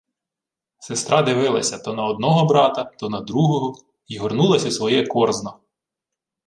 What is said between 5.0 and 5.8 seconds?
корзно.